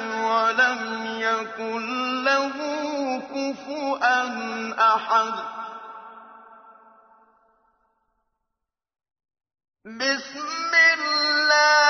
[0.00, 2.56] ولم يكن له
[3.34, 4.20] كفؤا
[4.94, 5.34] أحد.
[9.84, 11.85] بسم الله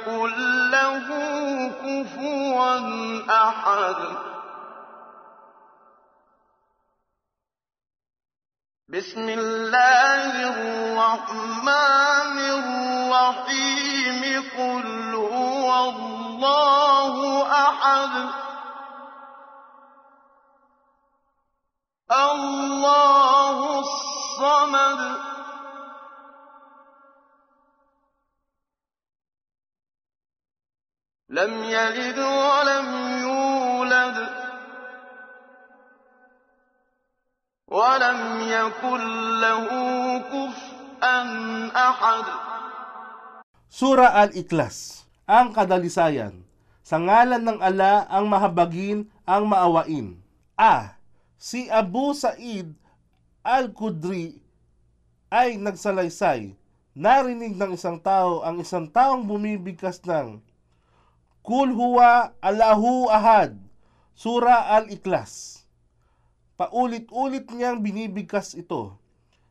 [0.00, 1.06] يكن له
[1.68, 2.80] كفوا
[3.48, 3.96] أحد.
[8.88, 14.20] بسم الله الرحمن الرحيم.
[14.58, 18.30] قل هو الله أحد.
[22.10, 25.09] الله الصمد
[31.29, 32.87] لم يلد ولم
[33.25, 34.17] يولد
[37.67, 39.01] ولم يكن
[39.41, 39.65] له
[40.21, 41.19] كفءا
[41.73, 42.27] أحد
[43.75, 46.47] Sura Al-Iklas, ang kadalisayan.
[46.79, 50.15] Sa ngalan ng ala ang mahabagin, ang maawain.
[50.55, 50.95] A.
[51.35, 52.71] Si Abu Sa'id
[53.43, 54.39] Al-Qudri
[55.27, 56.55] ay nagsalaysay.
[56.95, 60.39] Narinig ng isang tao ang isang taong bumibigkas ng
[61.40, 63.56] Kul huwa Allahu ahad.
[64.12, 65.64] Sura Al-Iklas.
[66.60, 69.00] Paulit-ulit niyang binibigkas ito.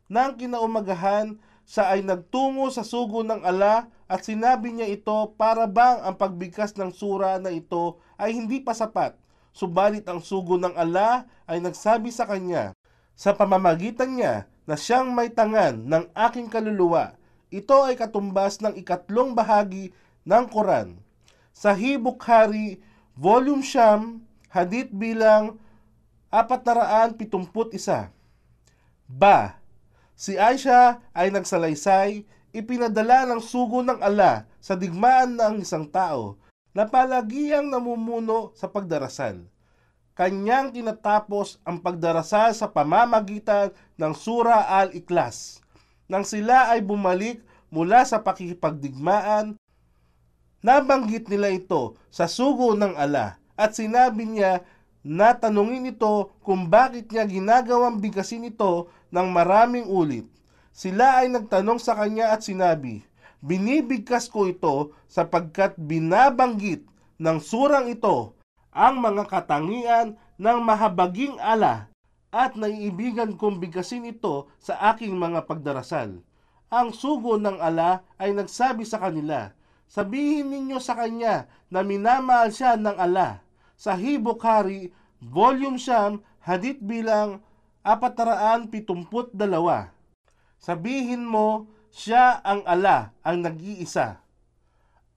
[0.06, 5.98] Nang kinaumagahan, siya ay nagtungo sa sugo ng ala at sinabi niya ito para bang
[6.06, 9.18] ang pagbigkas ng sura na ito ay hindi pa sapat.
[9.50, 12.70] Subalit ang sugo ng ala ay nagsabi sa kanya,
[13.18, 17.18] sa pamamagitan niya na siyang may tangan ng aking kaluluwa,
[17.50, 19.90] ito ay katumbas ng ikatlong bahagi
[20.22, 21.09] ng Quran.
[21.60, 22.80] Sahih Bukhari,
[23.12, 25.60] Volume Siyam, Hadith bilang
[26.32, 28.08] 471.
[29.04, 29.60] Ba,
[30.16, 32.24] si Aisha ay nagsalaysay,
[32.56, 36.40] ipinadala ng sugo ng ala sa digmaan ng isang tao
[36.72, 39.44] na palagiyang namumuno sa pagdarasal.
[40.16, 43.68] Kanyang tinatapos ang pagdarasal sa pamamagitan
[44.00, 45.60] ng Sura Al-Iklas.
[46.08, 49.60] Nang sila ay bumalik mula sa pakikipagdigmaan,
[50.60, 54.64] nabanggit nila ito sa sugo ng ala at sinabi niya
[55.00, 60.28] na tanungin ito kung bakit niya ginagawang bigkasin ito ng maraming ulit.
[60.70, 63.04] Sila ay nagtanong sa kanya at sinabi,
[63.40, 66.84] Binibigkas ko ito sapagkat binabanggit
[67.16, 68.36] ng surang ito
[68.68, 71.88] ang mga katangian ng mahabaging ala
[72.30, 76.20] at naiibigan kong bigkasin ito sa aking mga pagdarasal.
[76.70, 79.50] Ang sugo ng ala ay nagsabi sa kanila,
[79.90, 83.42] Sabihin ninyo sa kanya na minamahal siya ng ala.
[83.74, 87.42] Sa Bukhari, Volume Siyam, Hadith bilang
[87.82, 89.34] 472.
[90.62, 94.22] Sabihin mo, siya ang ala, ang nag-iisa.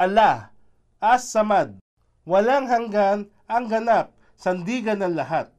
[0.02, 0.50] Ala,
[0.98, 1.78] As-Samad,
[2.26, 5.54] walang hanggan, ang ganap, sandigan ng lahat.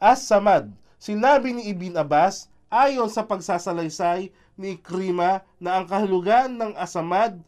[0.00, 7.44] As-Samad, sinabi ni Ibn Abbas, ayon sa pagsasalaysay ni Krima na ang kahulugan ng Asamad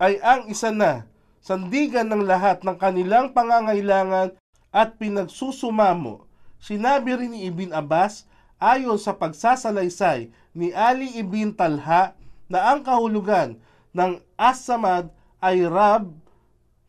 [0.00, 1.04] ay ang isa na,
[1.44, 4.32] sandigan ng lahat ng kanilang pangangailangan
[4.72, 6.24] at pinagsusumamo.
[6.56, 8.24] Sinabi rin ni Ibn Abbas,
[8.56, 12.16] ayon sa pagsasalaysay ni Ali ibn Talha
[12.48, 13.60] na ang kahulugan
[13.96, 16.12] ng As-Samad ay Rab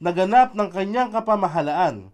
[0.02, 2.12] na ganap ng kanyang kapamahalaan.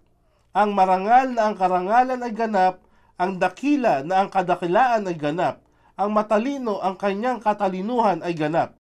[0.54, 2.81] Ang marangal na ang karangalan ay ganap,
[3.18, 5.62] ang dakila na ang kadakilaan ay ganap,
[5.98, 8.76] ang matalino ang kanyang katalinuhan ay ganap.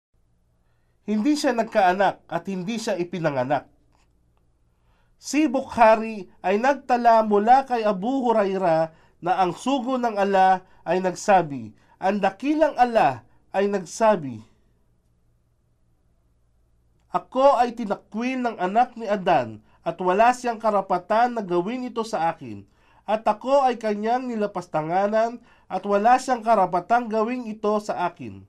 [1.06, 3.70] Hindi siya nagkaanak at hindi siya ipinanganak.
[5.16, 8.92] Si Bukhari ay nagtala mula kay Abu Huraira
[9.22, 11.72] na ang sugo ng ala ay nagsabi,
[12.02, 13.24] ang dakilang ala
[13.54, 14.44] ay nagsabi,
[17.14, 22.28] Ako ay tinakwil ng anak ni Adan at wala siyang karapatan na gawin ito sa
[22.34, 22.66] akin.
[23.06, 25.38] at ako ay kanyang nilapastanganan
[25.70, 28.42] at wala siyang karapatang gawing ito sa akin.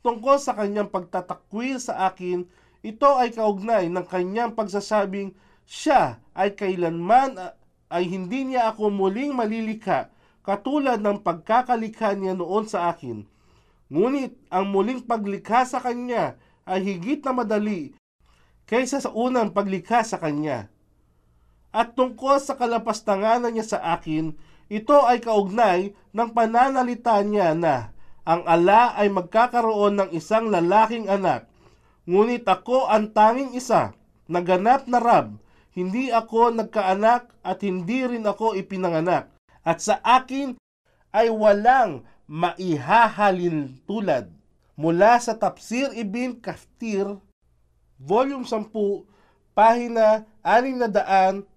[0.00, 2.48] Tungkol sa kanyang pagtatakwil sa akin,
[2.80, 5.36] ito ay kaugnay ng kanyang pagsasabing
[5.68, 7.36] siya ay kailanman
[7.92, 10.08] ay hindi niya ako muling malilika
[10.40, 13.28] katulad ng pagkakalikha niya noon sa akin.
[13.92, 17.92] Ngunit ang muling paglikha sa kanya ay higit na madali
[18.64, 20.72] kaysa sa unang paglikha sa kanya.
[21.70, 24.32] At tungkol sa kalapastanganan niya sa akin,
[24.70, 27.92] ito ay kaugnay ng pananalita niya na
[28.30, 31.50] ang ala ay magkakaroon ng isang lalaking anak.
[32.06, 33.90] Ngunit ako ang tanging isa,
[34.30, 35.34] naganap na rab,
[35.74, 39.34] hindi ako nagkaanak at hindi rin ako ipinanganak.
[39.66, 40.54] At sa akin
[41.10, 44.30] ay walang maihahalin tulad.
[44.78, 47.18] Mula sa Tafsir Ibn Kaftir,
[47.98, 48.70] Volume 10,
[49.58, 51.50] Pahina 637.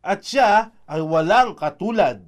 [0.00, 2.24] At siya ay walang katulad.